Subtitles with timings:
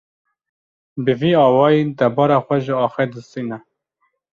[1.03, 3.57] Bi vî awayî debara xwe ji axê distîne.